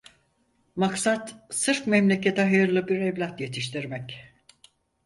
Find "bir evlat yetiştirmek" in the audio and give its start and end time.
2.87-4.33